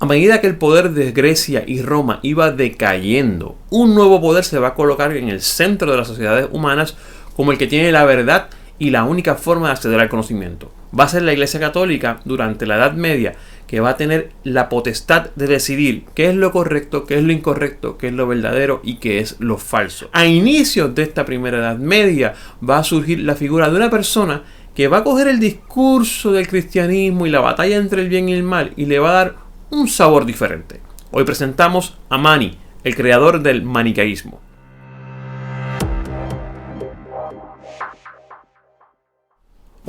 A 0.00 0.06
medida 0.06 0.40
que 0.40 0.46
el 0.46 0.56
poder 0.56 0.92
de 0.92 1.10
Grecia 1.10 1.64
y 1.66 1.82
Roma 1.82 2.20
iba 2.22 2.52
decayendo, 2.52 3.56
un 3.68 3.96
nuevo 3.96 4.20
poder 4.20 4.44
se 4.44 4.60
va 4.60 4.68
a 4.68 4.74
colocar 4.74 5.16
en 5.16 5.28
el 5.28 5.40
centro 5.40 5.90
de 5.90 5.96
las 5.96 6.06
sociedades 6.06 6.46
humanas 6.52 6.96
como 7.34 7.50
el 7.50 7.58
que 7.58 7.66
tiene 7.66 7.90
la 7.90 8.04
verdad 8.04 8.48
y 8.78 8.90
la 8.90 9.02
única 9.02 9.34
forma 9.34 9.66
de 9.66 9.72
acceder 9.72 9.98
al 9.98 10.08
conocimiento. 10.08 10.70
Va 10.96 11.02
a 11.02 11.08
ser 11.08 11.22
la 11.22 11.32
Iglesia 11.32 11.58
Católica 11.58 12.20
durante 12.24 12.64
la 12.64 12.76
Edad 12.76 12.92
Media 12.92 13.34
que 13.66 13.80
va 13.80 13.90
a 13.90 13.96
tener 13.96 14.30
la 14.44 14.68
potestad 14.68 15.30
de 15.34 15.48
decidir 15.48 16.04
qué 16.14 16.28
es 16.28 16.36
lo 16.36 16.52
correcto, 16.52 17.04
qué 17.04 17.18
es 17.18 17.24
lo 17.24 17.32
incorrecto, 17.32 17.98
qué 17.98 18.06
es 18.06 18.12
lo 18.12 18.28
verdadero 18.28 18.80
y 18.84 18.98
qué 18.98 19.18
es 19.18 19.34
lo 19.40 19.58
falso. 19.58 20.10
A 20.12 20.26
inicios 20.26 20.94
de 20.94 21.02
esta 21.02 21.24
primera 21.24 21.58
Edad 21.58 21.76
Media 21.76 22.34
va 22.66 22.78
a 22.78 22.84
surgir 22.84 23.18
la 23.18 23.34
figura 23.34 23.68
de 23.68 23.74
una 23.74 23.90
persona 23.90 24.44
que 24.76 24.86
va 24.86 24.98
a 24.98 25.04
coger 25.04 25.26
el 25.26 25.40
discurso 25.40 26.30
del 26.30 26.46
cristianismo 26.46 27.26
y 27.26 27.30
la 27.30 27.40
batalla 27.40 27.78
entre 27.78 28.02
el 28.02 28.08
bien 28.08 28.28
y 28.28 28.34
el 28.34 28.44
mal 28.44 28.72
y 28.76 28.86
le 28.86 29.00
va 29.00 29.10
a 29.10 29.24
dar 29.24 29.47
un 29.70 29.88
sabor 29.88 30.24
diferente. 30.24 30.80
Hoy 31.10 31.24
presentamos 31.24 31.96
a 32.08 32.18
Mani, 32.18 32.58
el 32.84 32.94
creador 32.96 33.42
del 33.42 33.62
manicaísmo. 33.62 34.40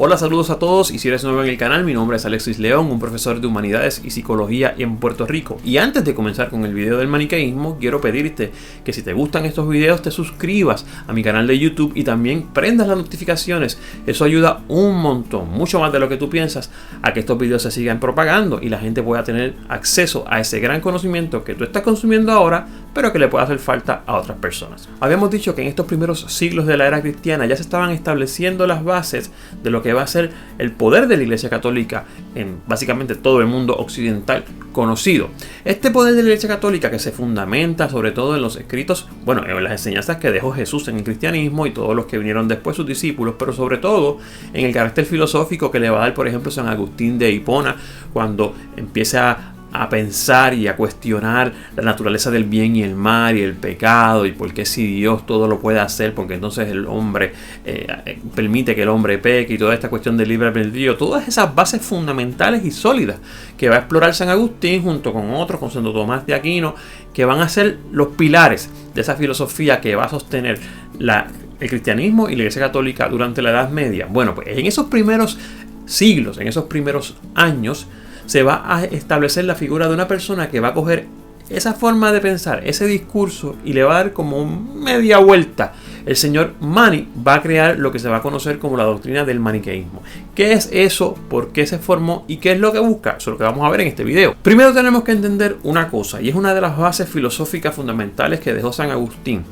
Hola, 0.01 0.17
saludos 0.17 0.49
a 0.49 0.59
todos 0.59 0.91
y 0.91 0.97
si 0.97 1.09
eres 1.09 1.25
nuevo 1.25 1.43
en 1.43 1.49
el 1.49 1.57
canal, 1.57 1.83
mi 1.83 1.93
nombre 1.93 2.15
es 2.15 2.25
Alexis 2.25 2.57
León, 2.57 2.89
un 2.89 3.01
profesor 3.01 3.41
de 3.41 3.47
Humanidades 3.47 4.01
y 4.01 4.11
Psicología 4.11 4.73
en 4.77 4.95
Puerto 4.95 5.25
Rico. 5.25 5.57
Y 5.65 5.75
antes 5.75 6.05
de 6.05 6.15
comenzar 6.15 6.49
con 6.49 6.63
el 6.63 6.73
video 6.73 6.97
del 6.99 7.09
maniqueísmo, 7.09 7.77
quiero 7.81 7.99
pedirte 7.99 8.53
que 8.85 8.93
si 8.93 9.01
te 9.01 9.11
gustan 9.11 9.43
estos 9.43 9.67
videos 9.67 10.01
te 10.01 10.09
suscribas 10.09 10.85
a 11.05 11.11
mi 11.11 11.21
canal 11.21 11.47
de 11.47 11.59
YouTube 11.59 11.91
y 11.95 12.05
también 12.05 12.43
prendas 12.53 12.87
las 12.87 12.95
notificaciones. 12.95 13.77
Eso 14.07 14.23
ayuda 14.23 14.61
un 14.69 15.01
montón, 15.01 15.51
mucho 15.51 15.81
más 15.81 15.91
de 15.91 15.99
lo 15.99 16.07
que 16.07 16.15
tú 16.15 16.29
piensas, 16.29 16.71
a 17.01 17.11
que 17.11 17.19
estos 17.19 17.37
videos 17.37 17.63
se 17.63 17.71
sigan 17.71 17.99
propagando 17.99 18.61
y 18.61 18.69
la 18.69 18.79
gente 18.79 19.03
pueda 19.03 19.25
tener 19.25 19.55
acceso 19.67 20.23
a 20.29 20.39
ese 20.39 20.61
gran 20.61 20.79
conocimiento 20.79 21.43
que 21.43 21.55
tú 21.55 21.65
estás 21.65 21.81
consumiendo 21.81 22.31
ahora, 22.31 22.67
pero 22.93 23.13
que 23.13 23.19
le 23.19 23.27
pueda 23.27 23.43
hacer 23.43 23.59
falta 23.59 24.03
a 24.05 24.17
otras 24.17 24.37
personas. 24.37 24.89
Habíamos 24.99 25.29
dicho 25.29 25.55
que 25.55 25.61
en 25.61 25.67
estos 25.67 25.85
primeros 25.85 26.21
siglos 26.29 26.65
de 26.65 26.77
la 26.77 26.87
era 26.87 27.01
cristiana 27.01 27.45
ya 27.45 27.55
se 27.55 27.61
estaban 27.61 27.91
estableciendo 27.91 28.67
las 28.67 28.83
bases 28.83 29.31
de 29.63 29.69
lo 29.69 29.81
que 29.81 29.93
va 29.93 30.03
a 30.03 30.07
ser 30.07 30.31
el 30.57 30.71
poder 30.71 31.07
de 31.07 31.17
la 31.17 31.23
Iglesia 31.23 31.49
Católica 31.49 32.05
en 32.35 32.57
básicamente 32.67 33.15
todo 33.15 33.41
el 33.41 33.47
mundo 33.47 33.75
occidental 33.75 34.43
conocido. 34.71 35.29
Este 35.65 35.91
poder 35.91 36.15
de 36.15 36.23
la 36.23 36.29
Iglesia 36.29 36.49
Católica 36.49 36.89
que 36.91 36.99
se 36.99 37.11
fundamenta 37.11 37.89
sobre 37.89 38.11
todo 38.11 38.35
en 38.35 38.41
los 38.41 38.55
escritos, 38.55 39.07
bueno, 39.25 39.43
en 39.45 39.63
las 39.63 39.73
enseñanzas 39.73 40.17
que 40.17 40.31
dejó 40.31 40.51
Jesús 40.51 40.87
en 40.87 40.97
el 40.97 41.03
cristianismo 41.03 41.65
y 41.67 41.71
todos 41.71 41.95
los 41.95 42.05
que 42.05 42.17
vinieron 42.17 42.47
después 42.47 42.75
sus 42.75 42.85
discípulos, 42.85 43.35
pero 43.37 43.53
sobre 43.53 43.77
todo 43.77 44.17
en 44.53 44.65
el 44.65 44.73
carácter 44.73 45.05
filosófico 45.05 45.71
que 45.71 45.79
le 45.79 45.89
va 45.89 45.97
a 45.97 46.01
dar, 46.01 46.13
por 46.13 46.27
ejemplo, 46.27 46.51
San 46.51 46.67
Agustín 46.67 47.19
de 47.19 47.31
Hipona 47.31 47.75
cuando 48.13 48.55
empieza 48.77 49.53
a 49.71 49.89
pensar 49.89 50.53
y 50.53 50.67
a 50.67 50.75
cuestionar 50.75 51.53
la 51.75 51.83
naturaleza 51.83 52.31
del 52.31 52.43
bien 52.43 52.75
y 52.75 52.83
el 52.83 52.95
mal 52.95 53.37
y 53.37 53.41
el 53.41 53.53
pecado 53.53 54.25
y 54.25 54.31
por 54.31 54.53
qué 54.53 54.65
si 54.65 54.95
Dios 54.95 55.25
todo 55.25 55.47
lo 55.47 55.59
puede 55.59 55.79
hacer, 55.79 56.13
porque 56.13 56.35
entonces 56.35 56.69
el 56.69 56.87
hombre 56.87 57.33
eh, 57.65 58.19
permite 58.35 58.75
que 58.75 58.83
el 58.83 58.89
hombre 58.89 59.17
peque 59.17 59.53
y 59.53 59.57
toda 59.57 59.73
esta 59.73 59.89
cuestión 59.89 60.17
del 60.17 60.29
libre 60.29 60.47
albedrío, 60.47 60.97
todas 60.97 61.27
esas 61.27 61.53
bases 61.53 61.81
fundamentales 61.81 62.65
y 62.65 62.71
sólidas 62.71 63.17
que 63.57 63.69
va 63.69 63.75
a 63.75 63.79
explorar 63.79 64.15
San 64.15 64.29
Agustín 64.29 64.81
junto 64.81 65.13
con 65.13 65.33
otros, 65.33 65.59
con 65.59 65.69
Santo 65.71 65.93
Tomás 65.93 66.25
de 66.25 66.33
Aquino, 66.33 66.75
que 67.13 67.25
van 67.25 67.41
a 67.41 67.49
ser 67.49 67.77
los 67.91 68.09
pilares 68.09 68.69
de 68.93 69.01
esa 69.01 69.15
filosofía 69.15 69.81
que 69.81 69.95
va 69.95 70.05
a 70.05 70.09
sostener 70.09 70.59
el 70.99 71.69
cristianismo 71.69 72.29
y 72.29 72.35
la 72.35 72.43
Iglesia 72.43 72.61
Católica 72.61 73.07
durante 73.07 73.41
la 73.41 73.51
Edad 73.51 73.69
Media. 73.69 74.07
Bueno, 74.09 74.33
pues 74.33 74.47
en 74.49 74.65
esos 74.65 74.87
primeros 74.87 75.37
siglos, 75.85 76.37
en 76.37 76.47
esos 76.47 76.65
primeros 76.65 77.15
años, 77.35 77.87
se 78.29 78.43
va 78.43 78.61
a 78.63 78.85
establecer 78.85 79.45
la 79.45 79.55
figura 79.55 79.87
de 79.87 79.95
una 79.95 80.07
persona 80.07 80.51
que 80.51 80.59
va 80.59 80.67
a 80.67 80.73
coger 80.75 81.07
esa 81.49 81.73
forma 81.73 82.11
de 82.11 82.21
pensar, 82.21 82.61
ese 82.63 82.85
discurso 82.85 83.55
y 83.65 83.73
le 83.73 83.81
va 83.81 83.93
a 83.93 84.03
dar 84.03 84.13
como 84.13 84.45
media 84.45 85.17
vuelta. 85.17 85.73
El 86.05 86.15
señor 86.15 86.53
Mani 86.59 87.07
va 87.27 87.33
a 87.33 87.41
crear 87.41 87.79
lo 87.79 87.91
que 87.91 87.97
se 87.97 88.07
va 88.07 88.17
a 88.17 88.21
conocer 88.21 88.59
como 88.59 88.77
la 88.77 88.83
doctrina 88.83 89.25
del 89.25 89.39
maniqueísmo. 89.39 90.03
¿Qué 90.35 90.51
es 90.51 90.69
eso? 90.71 91.15
¿Por 91.27 91.51
qué 91.51 91.65
se 91.65 91.79
formó? 91.79 92.23
¿Y 92.27 92.37
qué 92.37 92.51
es 92.51 92.59
lo 92.59 92.71
que 92.71 92.77
busca? 92.77 93.15
Eso 93.17 93.31
es 93.31 93.33
lo 93.33 93.37
que 93.39 93.45
vamos 93.45 93.65
a 93.65 93.71
ver 93.71 93.81
en 93.81 93.87
este 93.87 94.03
video. 94.03 94.35
Primero 94.43 94.75
tenemos 94.75 95.03
que 95.03 95.13
entender 95.13 95.57
una 95.63 95.89
cosa 95.89 96.21
y 96.21 96.29
es 96.29 96.35
una 96.35 96.53
de 96.53 96.61
las 96.61 96.77
bases 96.77 97.09
filosóficas 97.09 97.73
fundamentales 97.73 98.41
que 98.41 98.53
dejó 98.53 98.71
San 98.71 98.91
Agustín. 98.91 99.43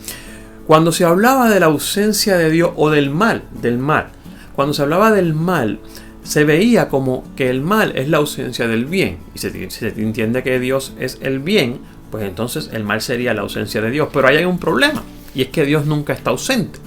Cuando 0.68 0.92
se 0.92 1.04
hablaba 1.04 1.50
de 1.50 1.60
la 1.60 1.66
ausencia 1.66 2.38
de 2.38 2.52
Dios 2.52 2.74
o 2.76 2.92
del 2.92 3.10
mal, 3.10 3.42
del 3.60 3.80
mal, 3.80 4.10
cuando 4.56 4.76
se 4.76 4.84
hablaba 4.84 5.12
del 5.12 5.34
mal, 5.34 5.80
se 6.28 6.44
veía 6.44 6.90
como 6.90 7.24
que 7.38 7.50
el 7.50 7.62
mal 7.62 7.94
es 7.96 8.10
la 8.10 8.18
ausencia 8.18 8.68
del 8.68 8.84
bien. 8.86 9.18
Y 9.34 9.40
si 9.40 9.50
se, 9.70 9.88
entiende 9.88 10.44
que 10.44 10.60
Dios 10.60 10.94
es 11.00 11.20
el 11.22 11.40
bien, 11.40 11.80
pues 12.12 12.26
entonces 12.26 12.70
el 12.74 12.84
mal 12.84 13.02
sería 13.02 13.34
la 13.34 13.44
ausencia 13.44 13.80
de 13.80 13.92
Dios. 13.92 14.10
Pero 14.12 14.28
ahí 14.28 14.36
hay 14.36 14.44
un 14.44 14.60
problema, 14.60 15.04
y 15.34 15.44
es 15.44 15.48
que 15.48 15.66
Dios 15.66 15.86
nunca 15.86 16.12
está 16.12 16.32
ausente. 16.32 16.80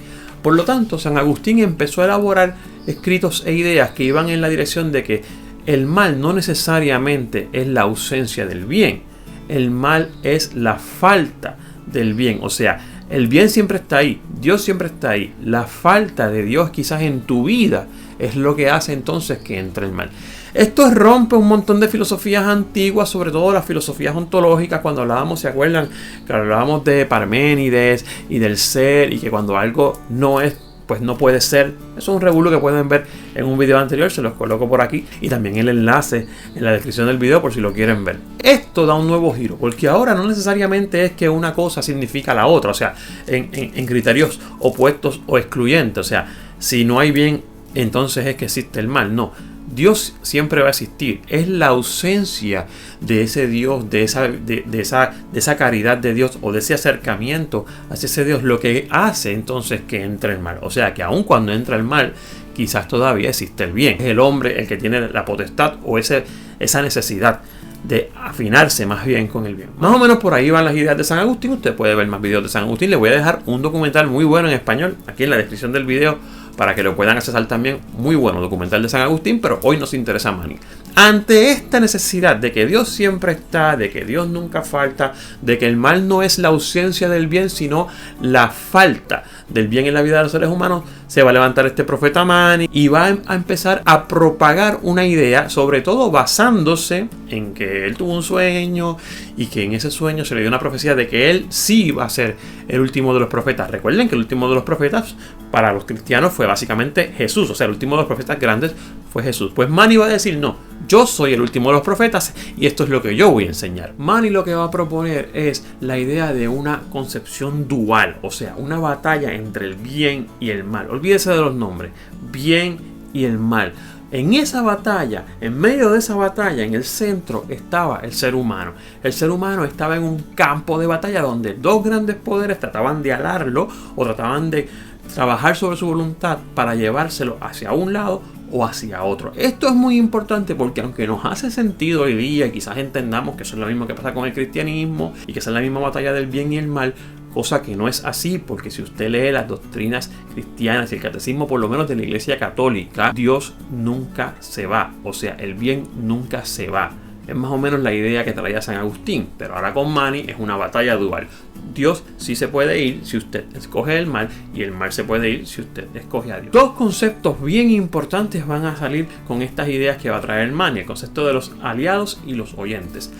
Por 0.43 0.55
lo 0.55 0.63
tanto, 0.63 0.99
San 0.99 1.17
Agustín 1.17 1.57
empezó 1.57 2.01
a 2.01 2.05
elaborar 2.05 2.55
escritos 2.85 3.41
e 3.47 3.53
ideas 3.53 3.89
que 3.91 4.03
iban 4.03 4.29
en 4.29 4.41
la 4.41 4.49
dirección 4.49 4.91
de 4.91 5.03
que 5.03 5.23
el 5.65 5.87
mal 5.87 6.21
no 6.21 6.33
necesariamente 6.33 7.49
es 7.51 7.67
la 7.67 7.81
ausencia 7.81 8.45
del 8.45 8.65
bien, 8.65 9.01
el 9.49 9.71
mal 9.71 10.11
es 10.21 10.53
la 10.53 10.75
falta 10.75 11.57
del 11.87 12.13
bien. 12.13 12.41
O 12.43 12.51
sea, 12.51 12.79
el 13.11 13.27
bien 13.27 13.49
siempre 13.49 13.77
está 13.77 13.97
ahí, 13.97 14.21
Dios 14.39 14.63
siempre 14.63 14.87
está 14.87 15.11
ahí. 15.11 15.33
La 15.43 15.63
falta 15.63 16.29
de 16.29 16.43
Dios 16.43 16.69
quizás 16.69 17.01
en 17.01 17.21
tu 17.21 17.43
vida 17.43 17.87
es 18.19 18.35
lo 18.35 18.55
que 18.55 18.69
hace 18.69 18.93
entonces 18.93 19.39
que 19.39 19.59
entre 19.59 19.85
el 19.85 19.91
mal. 19.91 20.09
Esto 20.53 20.89
rompe 20.91 21.35
un 21.35 21.47
montón 21.47 21.79
de 21.79 21.87
filosofías 21.87 22.45
antiguas, 22.45 23.09
sobre 23.09 23.31
todo 23.31 23.51
las 23.51 23.65
filosofías 23.65 24.15
ontológicas, 24.15 24.81
cuando 24.81 25.01
hablábamos, 25.01 25.41
¿se 25.41 25.47
acuerdan? 25.47 25.89
Que 26.25 26.33
hablábamos 26.33 26.83
de 26.83 27.05
Parménides 27.05 28.05
y 28.29 28.39
del 28.39 28.57
ser 28.57 29.13
y 29.13 29.19
que 29.19 29.29
cuando 29.29 29.57
algo 29.57 29.99
no 30.09 30.41
es 30.41 30.57
pues 30.91 30.99
no 30.99 31.17
puede 31.17 31.39
ser. 31.39 31.75
Eso 31.95 32.11
es 32.11 32.15
un 32.17 32.19
regulo 32.19 32.51
que 32.51 32.57
pueden 32.57 32.89
ver 32.89 33.05
en 33.33 33.45
un 33.45 33.57
video 33.57 33.79
anterior, 33.79 34.11
se 34.11 34.21
los 34.21 34.33
coloco 34.33 34.67
por 34.67 34.81
aquí 34.81 35.05
y 35.21 35.29
también 35.29 35.55
el 35.55 35.69
enlace 35.69 36.27
en 36.53 36.65
la 36.65 36.73
descripción 36.73 37.07
del 37.07 37.17
video 37.17 37.41
por 37.41 37.53
si 37.53 37.61
lo 37.61 37.71
quieren 37.71 38.03
ver. 38.03 38.17
Esto 38.43 38.85
da 38.85 38.93
un 38.95 39.07
nuevo 39.07 39.33
giro, 39.33 39.55
porque 39.55 39.87
ahora 39.87 40.15
no 40.15 40.27
necesariamente 40.27 41.05
es 41.05 41.11
que 41.13 41.29
una 41.29 41.53
cosa 41.53 41.81
significa 41.81 42.33
la 42.33 42.45
otra, 42.45 42.71
o 42.71 42.73
sea, 42.73 42.93
en, 43.25 43.49
en 43.53 43.85
criterios 43.85 44.41
opuestos 44.59 45.21
o 45.27 45.37
excluyentes, 45.37 45.99
o 45.99 46.03
sea, 46.03 46.27
si 46.59 46.83
no 46.83 46.99
hay 46.99 47.11
bien 47.11 47.41
entonces 47.73 48.25
es 48.25 48.35
que 48.35 48.45
existe 48.45 48.79
el 48.79 48.87
mal. 48.87 49.15
No, 49.15 49.31
Dios 49.73 50.15
siempre 50.21 50.61
va 50.61 50.67
a 50.67 50.69
existir. 50.71 51.21
Es 51.27 51.47
la 51.47 51.67
ausencia 51.67 52.67
de 52.99 53.23
ese 53.23 53.47
Dios, 53.47 53.89
de 53.89 54.03
esa, 54.03 54.27
de, 54.27 54.63
esa, 54.73 55.13
de 55.31 55.39
esa 55.39 55.57
caridad 55.57 55.97
de 55.97 56.13
Dios 56.13 56.37
o 56.41 56.51
de 56.51 56.59
ese 56.59 56.73
acercamiento 56.73 57.65
hacia 57.89 58.05
ese 58.07 58.25
Dios 58.25 58.43
lo 58.43 58.59
que 58.59 58.87
hace 58.89 59.33
entonces 59.33 59.81
que 59.87 60.03
entre 60.03 60.33
el 60.33 60.39
mal. 60.39 60.59
O 60.61 60.69
sea 60.69 60.93
que 60.93 61.03
aun 61.03 61.23
cuando 61.23 61.53
entra 61.53 61.75
el 61.75 61.83
mal, 61.83 62.13
quizás 62.53 62.87
todavía 62.87 63.29
existe 63.29 63.63
el 63.63 63.73
bien. 63.73 63.97
Es 63.99 64.07
el 64.07 64.19
hombre 64.19 64.59
el 64.59 64.67
que 64.67 64.77
tiene 64.77 65.09
la 65.09 65.25
potestad 65.25 65.75
o 65.83 65.97
ese, 65.97 66.23
esa 66.59 66.81
necesidad 66.81 67.41
de 67.83 68.11
afinarse 68.15 68.85
más 68.85 69.05
bien 69.05 69.27
con 69.27 69.45
el 69.45 69.55
bien. 69.55 69.69
Más 69.79 69.95
o 69.95 69.99
menos 69.99 70.17
por 70.17 70.33
ahí 70.33 70.49
van 70.51 70.65
las 70.65 70.75
ideas 70.75 70.95
de 70.95 71.03
San 71.03 71.19
Agustín. 71.19 71.53
Usted 71.53 71.75
puede 71.75 71.95
ver 71.95 72.07
más 72.07 72.21
videos 72.21 72.43
de 72.43 72.49
San 72.49 72.63
Agustín. 72.63 72.89
Le 72.89 72.95
voy 72.95 73.09
a 73.09 73.13
dejar 73.13 73.41
un 73.45 73.61
documental 73.61 74.07
muy 74.07 74.23
bueno 74.23 74.47
en 74.47 74.53
español 74.53 74.97
aquí 75.07 75.23
en 75.23 75.31
la 75.31 75.37
descripción 75.37 75.71
del 75.71 75.85
video 75.85 76.19
para 76.61 76.75
que 76.75 76.83
lo 76.83 76.95
puedan 76.95 77.17
accesar 77.17 77.47
también. 77.47 77.79
Muy 77.97 78.15
bueno 78.15 78.39
documental 78.39 78.83
de 78.83 78.87
San 78.87 79.01
Agustín, 79.01 79.41
pero 79.41 79.59
hoy 79.63 79.77
nos 79.77 79.95
interesa 79.95 80.31
Mani. 80.31 80.59
Ante 80.93 81.49
esta 81.49 81.79
necesidad 81.79 82.35
de 82.35 82.51
que 82.51 82.67
Dios 82.67 82.87
siempre 82.89 83.31
está, 83.31 83.75
de 83.75 83.89
que 83.89 84.05
Dios 84.05 84.29
nunca 84.29 84.61
falta, 84.61 85.13
de 85.41 85.57
que 85.57 85.65
el 85.65 85.75
mal 85.75 86.07
no 86.07 86.21
es 86.21 86.37
la 86.37 86.49
ausencia 86.49 87.09
del 87.09 87.25
bien, 87.25 87.49
sino 87.49 87.87
la 88.21 88.49
falta 88.49 89.23
del 89.49 89.69
bien 89.69 89.87
en 89.87 89.95
la 89.95 90.03
vida 90.03 90.17
de 90.17 90.23
los 90.23 90.33
seres 90.33 90.49
humanos, 90.49 90.83
se 91.11 91.23
va 91.23 91.31
a 91.31 91.33
levantar 91.33 91.65
este 91.65 91.83
profeta 91.83 92.23
Mani 92.23 92.69
y 92.71 92.87
va 92.87 93.07
a 93.25 93.35
empezar 93.35 93.81
a 93.83 94.07
propagar 94.07 94.79
una 94.81 95.05
idea, 95.05 95.49
sobre 95.49 95.81
todo 95.81 96.09
basándose 96.09 97.09
en 97.27 97.53
que 97.53 97.85
él 97.85 97.97
tuvo 97.97 98.13
un 98.15 98.23
sueño 98.23 98.95
y 99.35 99.47
que 99.47 99.63
en 99.63 99.73
ese 99.73 99.91
sueño 99.91 100.23
se 100.23 100.35
le 100.35 100.39
dio 100.39 100.47
una 100.47 100.59
profecía 100.59 100.95
de 100.95 101.09
que 101.09 101.29
él 101.29 101.47
sí 101.49 101.87
iba 101.87 102.05
a 102.05 102.09
ser 102.09 102.37
el 102.69 102.79
último 102.79 103.13
de 103.13 103.19
los 103.19 103.27
profetas. 103.27 103.69
Recuerden 103.69 104.07
que 104.07 104.15
el 104.15 104.21
último 104.21 104.47
de 104.47 104.55
los 104.55 104.63
profetas 104.63 105.13
para 105.51 105.73
los 105.73 105.83
cristianos 105.83 106.31
fue 106.31 106.45
básicamente 106.45 107.11
Jesús, 107.17 107.49
o 107.49 107.55
sea, 107.55 107.65
el 107.65 107.73
último 107.73 107.97
de 107.97 108.03
los 108.03 108.07
profetas 108.07 108.39
grandes 108.39 108.73
fue 109.11 109.23
Jesús. 109.23 109.51
Pues 109.53 109.69
Mani 109.69 109.97
va 109.97 110.05
a 110.05 110.09
decir, 110.09 110.37
no, 110.37 110.55
yo 110.87 111.05
soy 111.05 111.33
el 111.33 111.41
último 111.41 111.69
de 111.69 111.75
los 111.75 111.83
profetas 111.83 112.33
y 112.57 112.65
esto 112.65 112.85
es 112.85 112.89
lo 112.89 113.01
que 113.01 113.15
yo 113.15 113.29
voy 113.31 113.43
a 113.43 113.47
enseñar. 113.47 113.93
Mani 113.97 114.29
lo 114.29 114.43
que 114.43 114.55
va 114.55 114.65
a 114.65 114.71
proponer 114.71 115.29
es 115.33 115.65
la 115.81 115.97
idea 115.97 116.33
de 116.33 116.47
una 116.47 116.83
concepción 116.89 117.67
dual, 117.67 118.17
o 118.21 118.31
sea, 118.31 118.55
una 118.57 118.79
batalla 118.79 119.33
entre 119.33 119.65
el 119.65 119.75
bien 119.75 120.27
y 120.39 120.49
el 120.49 120.63
mal. 120.63 120.89
Olvídese 120.89 121.31
de 121.31 121.37
los 121.37 121.53
nombres, 121.53 121.91
bien 122.31 122.77
y 123.13 123.25
el 123.25 123.37
mal. 123.37 123.73
En 124.11 124.33
esa 124.33 124.61
batalla, 124.61 125.23
en 125.39 125.57
medio 125.57 125.89
de 125.89 125.99
esa 125.99 126.15
batalla, 126.15 126.63
en 126.63 126.73
el 126.73 126.83
centro 126.83 127.45
estaba 127.47 128.01
el 128.03 128.11
ser 128.11 128.35
humano. 128.35 128.73
El 129.03 129.13
ser 129.13 129.29
humano 129.29 129.63
estaba 129.63 129.95
en 129.95 130.03
un 130.03 130.19
campo 130.35 130.77
de 130.79 130.87
batalla 130.87 131.21
donde 131.21 131.53
dos 131.53 131.83
grandes 131.83 132.17
poderes 132.17 132.59
trataban 132.59 133.03
de 133.03 133.13
alarlo 133.13 133.69
o 133.95 134.03
trataban 134.03 134.51
de 134.51 134.67
trabajar 135.13 135.55
sobre 135.55 135.77
su 135.77 135.87
voluntad 135.87 136.39
para 136.55 136.75
llevárselo 136.75 137.37
hacia 137.39 137.71
un 137.71 137.93
lado 137.93 138.21
o 138.51 138.65
hacia 138.65 139.03
otro. 139.03 139.31
Esto 139.35 139.67
es 139.67 139.73
muy 139.73 139.97
importante 139.97 140.55
porque 140.55 140.81
aunque 140.81 141.07
nos 141.07 141.25
hace 141.25 141.51
sentido 141.51 142.03
hoy 142.03 142.15
día, 142.15 142.51
quizás 142.51 142.77
entendamos 142.77 143.35
que 143.35 143.43
eso 143.43 143.55
es 143.55 143.59
lo 143.59 143.67
mismo 143.67 143.87
que 143.87 143.93
pasa 143.93 144.13
con 144.13 144.25
el 144.25 144.33
cristianismo 144.33 145.13
y 145.27 145.33
que 145.33 145.39
es 145.39 145.47
la 145.47 145.61
misma 145.61 145.79
batalla 145.79 146.13
del 146.13 146.27
bien 146.27 146.51
y 146.53 146.57
el 146.57 146.67
mal, 146.67 146.93
cosa 147.33 147.61
que 147.61 147.75
no 147.75 147.87
es 147.87 148.03
así, 148.05 148.37
porque 148.37 148.71
si 148.71 148.81
usted 148.81 149.09
lee 149.09 149.31
las 149.31 149.47
doctrinas 149.47 150.11
cristianas 150.33 150.91
y 150.91 150.95
el 150.95 151.01
catecismo, 151.01 151.47
por 151.47 151.59
lo 151.59 151.69
menos 151.69 151.87
de 151.87 151.95
la 151.95 152.03
Iglesia 152.03 152.37
Católica, 152.37 153.11
Dios 153.13 153.53
nunca 153.71 154.35
se 154.39 154.65
va, 154.65 154.93
o 155.03 155.13
sea, 155.13 155.35
el 155.35 155.53
bien 155.53 155.87
nunca 156.01 156.45
se 156.45 156.69
va. 156.69 156.91
Es 157.27 157.35
más 157.35 157.51
o 157.51 157.57
menos 157.57 157.79
la 157.79 157.93
idea 157.93 158.25
que 158.25 158.33
traía 158.33 158.61
San 158.61 158.75
Agustín, 158.75 159.29
pero 159.37 159.55
ahora 159.55 159.73
con 159.73 159.93
Mani 159.93 160.25
es 160.27 160.35
una 160.39 160.57
batalla 160.57 160.95
dual. 160.97 161.27
Dios 161.73 162.03
sí 162.17 162.35
se 162.35 162.47
puede 162.47 162.79
ir 162.79 163.01
si 163.03 163.17
usted 163.17 163.45
escoge 163.55 163.97
el 163.97 164.07
mal 164.07 164.29
y 164.53 164.63
el 164.63 164.71
mal 164.71 164.91
se 164.91 165.03
puede 165.03 165.29
ir 165.29 165.47
si 165.47 165.61
usted 165.61 165.87
escoge 165.95 166.31
a 166.31 166.39
Dios. 166.39 166.53
Dos 166.53 166.71
conceptos 166.71 167.41
bien 167.41 167.69
importantes 167.69 168.45
van 168.45 168.65
a 168.65 168.75
salir 168.75 169.07
con 169.27 169.41
estas 169.41 169.69
ideas 169.69 169.97
que 169.97 170.09
va 170.09 170.17
a 170.17 170.21
traer 170.21 170.51
Mani, 170.51 170.81
el 170.81 170.85
concepto 170.85 171.25
de 171.25 171.33
los 171.33 171.51
aliados 171.61 172.19
y 172.25 172.33
los 172.33 172.53
oyentes. 172.55 173.11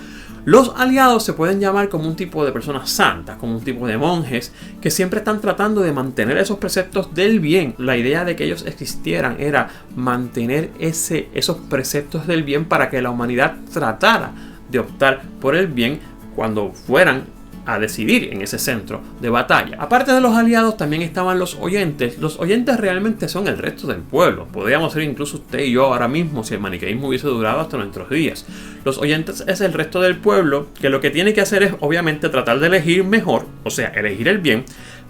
Los 0.43 0.73
aliados 0.75 1.23
se 1.23 1.33
pueden 1.33 1.59
llamar 1.59 1.89
como 1.89 2.07
un 2.07 2.15
tipo 2.15 2.43
de 2.43 2.51
personas 2.51 2.89
santas, 2.89 3.37
como 3.37 3.57
un 3.57 3.63
tipo 3.63 3.85
de 3.85 3.99
monjes, 3.99 4.51
que 4.81 4.89
siempre 4.89 5.19
están 5.19 5.39
tratando 5.39 5.81
de 5.81 5.91
mantener 5.91 6.39
esos 6.39 6.57
preceptos 6.57 7.13
del 7.13 7.39
bien. 7.39 7.75
La 7.77 7.95
idea 7.95 8.25
de 8.25 8.35
que 8.35 8.45
ellos 8.45 8.65
existieran 8.65 9.35
era 9.39 9.69
mantener 9.95 10.71
ese, 10.79 11.29
esos 11.35 11.57
preceptos 11.57 12.25
del 12.25 12.41
bien 12.41 12.65
para 12.65 12.89
que 12.89 13.03
la 13.03 13.11
humanidad 13.11 13.57
tratara 13.71 14.31
de 14.71 14.79
optar 14.79 15.21
por 15.39 15.55
el 15.55 15.67
bien 15.67 15.99
cuando 16.35 16.71
fueran 16.71 17.25
a 17.65 17.79
decidir 17.79 18.29
en 18.31 18.41
ese 18.41 18.59
centro 18.59 19.01
de 19.19 19.29
batalla. 19.29 19.77
Aparte 19.79 20.11
de 20.11 20.21
los 20.21 20.35
aliados 20.35 20.77
también 20.77 21.01
estaban 21.01 21.39
los 21.39 21.55
oyentes. 21.55 22.17
Los 22.19 22.39
oyentes 22.39 22.79
realmente 22.79 23.27
son 23.27 23.47
el 23.47 23.57
resto 23.57 23.87
del 23.87 24.01
pueblo. 24.01 24.47
Podríamos 24.47 24.93
ser 24.93 25.03
incluso 25.03 25.37
usted 25.37 25.59
y 25.59 25.71
yo 25.71 25.85
ahora 25.85 26.07
mismo 26.07 26.43
si 26.43 26.53
el 26.53 26.59
maniqueísmo 26.59 27.07
hubiese 27.07 27.27
durado 27.27 27.59
hasta 27.59 27.77
nuestros 27.77 28.09
días. 28.09 28.45
Los 28.83 28.97
oyentes 28.97 29.43
es 29.47 29.61
el 29.61 29.73
resto 29.73 30.01
del 30.01 30.17
pueblo 30.17 30.67
que 30.79 30.89
lo 30.89 31.01
que 31.01 31.11
tiene 31.11 31.33
que 31.33 31.41
hacer 31.41 31.63
es 31.63 31.73
obviamente 31.79 32.29
tratar 32.29 32.59
de 32.59 32.67
elegir 32.67 33.03
mejor, 33.03 33.45
o 33.63 33.69
sea, 33.69 33.89
elegir 33.89 34.27
el 34.27 34.39
bien, 34.39 34.65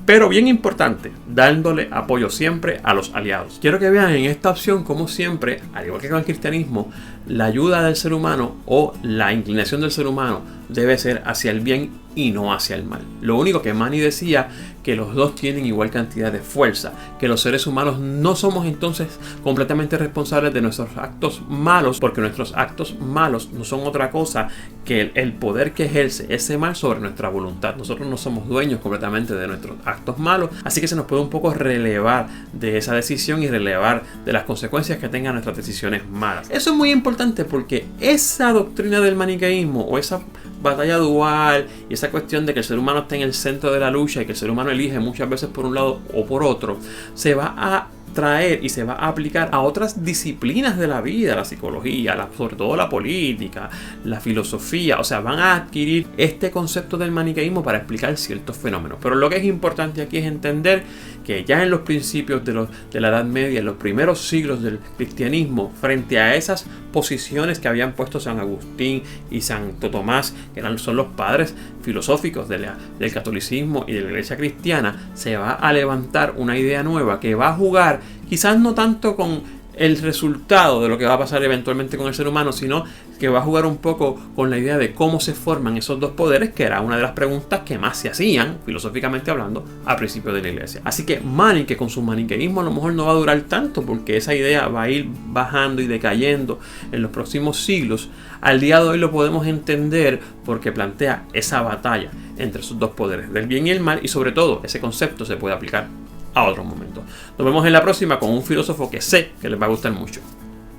pero 0.06 0.30
bien 0.30 0.48
importante, 0.48 1.12
dándole 1.28 1.88
apoyo 1.92 2.30
siempre 2.30 2.80
a 2.84 2.94
los 2.94 3.14
aliados. 3.14 3.60
Quiero 3.62 3.80
que 3.80 3.90
vean 3.90 4.12
en 4.12 4.26
esta 4.26 4.50
opción 4.50 4.84
como 4.84 5.08
siempre, 5.08 5.62
al 5.74 5.86
igual 5.86 6.02
que 6.02 6.10
con 6.10 6.20
el 6.20 6.26
cristianismo, 6.26 6.92
la 7.32 7.46
ayuda 7.46 7.82
del 7.84 7.96
ser 7.96 8.14
humano 8.14 8.58
o 8.66 8.94
la 9.04 9.32
inclinación 9.32 9.80
del 9.80 9.92
ser 9.92 10.06
humano 10.06 10.42
debe 10.68 10.98
ser 10.98 11.24
hacia 11.26 11.52
el 11.52 11.62
bien 11.62 11.92
y 12.14 12.32
no 12.32 12.54
hacia 12.54 12.76
el 12.76 12.84
mal. 12.84 13.02
Lo 13.22 13.38
único 13.38 13.62
que 13.62 13.74
Manny 13.74 14.00
decía 14.00 14.50
que 14.84 14.96
los 14.96 15.14
dos 15.14 15.36
tienen 15.36 15.66
igual 15.66 15.92
cantidad 15.92 16.32
de 16.32 16.40
fuerza, 16.40 16.92
que 17.20 17.28
los 17.28 17.42
seres 17.42 17.68
humanos 17.68 18.00
no 18.00 18.36
somos 18.36 18.66
entonces 18.66 19.08
completamente 19.44 19.98
responsables 19.98 20.54
de 20.54 20.62
nuestros 20.62 20.90
actos 20.98 21.42
malos, 21.48 22.00
porque 22.00 22.20
nuestros 22.20 22.54
actos 22.56 22.96
malos 23.00 23.50
no 23.54 23.64
son 23.64 23.82
otra 23.82 24.10
cosa 24.10 24.50
que 24.84 25.12
el 25.14 25.34
poder 25.34 25.74
que 25.74 25.86
ejerce 25.86 26.26
ese 26.30 26.58
mal 26.58 26.76
sobre 26.76 27.00
nuestra 27.00 27.30
voluntad. 27.30 27.76
Nosotros 27.76 28.08
no 28.08 28.18
somos 28.18 28.48
dueños 28.48 28.80
completamente 28.82 29.36
de 29.36 29.48
nuestros 29.48 29.78
actos 29.86 30.18
malos, 30.18 30.50
así 30.64 30.82
que 30.82 30.88
se 30.88 30.96
nos 30.96 31.06
puede 31.06 31.22
un 31.22 31.30
poco 31.30 31.54
relevar 31.54 32.28
de 32.52 32.78
esa 32.78 32.96
decisión 32.96 33.44
y 33.44 33.48
relevar 33.48 34.04
de 34.26 34.34
las 34.34 34.44
consecuencias 34.44 34.98
que 34.98 35.10
tengan 35.10 35.34
nuestras 35.34 35.56
decisiones 35.56 36.10
malas. 36.10 36.50
Eso 36.50 36.72
es 36.72 36.76
muy 36.76 36.92
importante 36.92 37.21
porque 37.46 37.86
esa 38.00 38.52
doctrina 38.52 39.00
del 39.00 39.16
maniqueísmo 39.16 39.82
o 39.82 39.98
esa 40.00 40.22
batalla 40.62 40.98
dual 40.98 41.68
y 41.88 41.94
esa 41.94 42.10
cuestión 42.10 42.46
de 42.46 42.54
que 42.54 42.62
el 42.62 42.66
ser 42.66 42.80
humano 42.80 43.02
está 43.02 43.16
en 43.16 43.22
el 43.22 43.34
centro 43.34 43.72
de 43.72 43.80
la 43.80 43.92
lucha 43.92 44.22
y 44.22 44.26
que 44.26 44.32
el 44.32 44.38
ser 44.38 44.50
humano 44.50 44.72
elige 44.72 45.00
muchas 45.00 45.30
veces 45.30 45.50
por 45.50 45.66
un 45.66 45.76
lado 45.76 46.02
o 46.16 46.26
por 46.26 46.44
otro, 46.44 46.78
se 47.14 47.36
va 47.36 47.54
a 47.56 47.88
traer 48.14 48.64
y 48.64 48.70
se 48.70 48.84
va 48.84 48.94
a 48.94 49.08
aplicar 49.08 49.50
a 49.52 49.62
otras 49.62 50.04
disciplinas 50.04 50.78
de 50.78 50.88
la 50.88 51.02
vida, 51.02 51.36
la 51.36 51.46
psicología, 51.46 52.28
sobre 52.38 52.56
todo 52.56 52.76
la 52.76 52.90
política, 52.90 53.70
la 54.04 54.20
filosofía, 54.20 55.00
o 55.00 55.04
sea, 55.04 55.20
van 55.20 55.40
a 55.40 55.56
adquirir 55.56 56.08
este 56.18 56.52
concepto 56.52 56.98
del 56.98 57.12
maniqueísmo 57.12 57.64
para 57.64 57.80
explicar 57.80 58.18
ciertos 58.18 58.58
fenómenos. 58.58 59.00
Pero 59.02 59.16
lo 59.16 59.30
que 59.30 59.38
es 59.38 59.44
importante 59.44 60.02
aquí 60.02 60.18
es 60.18 60.26
entender 60.26 60.84
que 61.26 61.44
ya 61.44 61.64
en 61.64 61.70
los 61.70 61.82
principios 61.82 62.44
de, 62.44 62.68
de 62.92 63.00
la 63.00 63.10
Edad 63.10 63.26
Media, 63.26 63.60
en 63.60 63.66
los 63.66 63.78
primeros 63.78 64.28
siglos 64.28 64.62
del 64.62 64.80
cristianismo, 64.98 65.72
frente 65.80 66.20
a 66.20 66.36
esas 66.36 66.66
posiciones 66.92 67.60
que 67.60 67.68
habían 67.68 67.94
puesto 67.94 68.20
San 68.20 68.40
Agustín 68.40 69.04
y 69.30 69.42
Santo 69.42 69.90
Tomás, 69.90 70.34
que 70.54 70.62
son 70.78 70.96
los 70.96 71.08
padres 71.08 71.56
filosóficos 71.82 72.48
del 72.50 73.14
catolicismo 73.14 73.86
y 73.88 73.94
de 73.94 74.02
la 74.02 74.10
iglesia 74.10 74.38
cristiana, 74.38 75.10
se 75.14 75.38
va 75.38 75.54
a 75.54 75.74
levantar 75.74 76.34
una 76.38 76.58
idea 76.58 76.84
nueva 76.84 77.20
que 77.20 77.36
va 77.36 77.50
a 77.50 77.54
jugar 77.54 78.01
quizás 78.30 78.60
no 78.60 78.74
tanto 78.74 79.16
con 79.16 79.62
el 79.76 79.98
resultado 80.02 80.82
de 80.82 80.90
lo 80.90 80.98
que 80.98 81.06
va 81.06 81.14
a 81.14 81.20
pasar 81.20 81.44
eventualmente 81.44 81.98
con 81.98 82.08
el 82.08 82.14
ser 82.14 82.28
humano, 82.28 82.52
sino 82.52 82.84
que 83.20 83.30
va 83.30 83.40
a 83.40 83.44
jugar 83.44 83.66
un 83.66 83.78
poco 83.78 84.20
con 84.36 84.50
la 84.50 84.58
idea 84.58 84.78
de 84.78 84.94
cómo 84.94 85.20
se 85.20 85.34
forman 85.34 85.78
esos 85.78 86.00
dos 86.00 86.12
poderes, 86.12 86.52
que 86.52 86.64
era 86.64 86.82
una 86.82 86.98
de 86.98 87.04
las 87.04 87.12
preguntas 87.12 87.62
que 87.62 87.78
más 87.78 87.98
se 87.98 88.10
hacían, 88.10 88.58
filosóficamente 88.66 89.32
hablando, 89.32 89.64
a 89.86 89.96
principio 89.96 90.34
de 90.34 90.42
la 90.42 90.50
iglesia. 90.50 90.82
Así 90.84 91.06
que 91.06 91.20
Mani, 91.20 91.66
que 91.66 91.78
con 91.78 91.90
su 91.90 92.02
maniqueísmo 92.02 92.62
a 92.62 92.64
lo 92.64 92.72
mejor 92.72 92.94
no 92.94 93.06
va 93.06 93.12
a 93.12 93.16
durar 93.16 93.42
tanto, 93.42 93.84
porque 93.84 94.18
esa 94.18 94.34
idea 94.36 94.68
va 94.68 94.84
a 94.84 94.90
ir 94.90 95.08
bajando 95.28 95.82
y 95.82 95.88
decayendo 95.88 96.60
en 96.92 97.02
los 97.02 97.12
próximos 97.12 97.58
siglos, 97.58 98.10
al 98.42 98.60
día 98.60 98.82
de 98.82 98.90
hoy 98.90 98.98
lo 98.98 99.12
podemos 99.12 99.46
entender 99.48 100.20
porque 100.44 100.72
plantea 100.72 101.26
esa 101.34 101.62
batalla 101.62 102.10
entre 102.38 102.62
esos 102.62 102.80
dos 102.80 102.92
poderes, 102.92 103.32
del 103.32 103.48
bien 103.48 103.68
y 103.68 103.72
el 103.72 103.80
mal, 103.80 104.00
y 104.04 104.08
sobre 104.08 104.32
todo 104.32 104.62
ese 104.64 104.80
concepto 104.80 105.26
se 105.26 105.38
puede 105.38 105.56
aplicar 105.56 105.88
a 106.34 106.46
otro 106.46 106.64
momento. 106.64 107.04
Nos 107.38 107.46
vemos 107.46 107.66
en 107.66 107.74
la 107.74 107.82
próxima 107.82 108.20
con 108.20 108.30
un 108.30 108.44
filósofo 108.44 108.90
que 108.90 109.02
sé 109.02 109.32
que 109.42 109.50
les 109.50 109.62
va 109.62 109.66
a 109.66 109.70
gustar 109.70 109.92
mucho. 109.92 110.22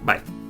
Bye. 0.04 0.41